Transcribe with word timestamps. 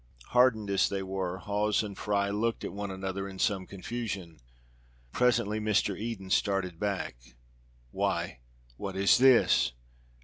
Hardened 0.29 0.71
as 0.71 0.89
they 0.89 1.03
were, 1.03 1.37
Hawes 1.37 1.83
and 1.83 1.95
Fry 1.95 2.31
looked 2.31 2.63
at 2.63 2.73
one 2.73 2.89
another 2.89 3.27
in 3.29 3.37
some 3.37 3.67
confusion. 3.67 4.39
Presently 5.11 5.59
Mr. 5.59 5.95
Eden 5.95 6.31
started 6.31 6.79
back. 6.79 7.17
"Why, 7.91 8.39
what 8.77 8.95
is 8.95 9.19
this? 9.19 9.73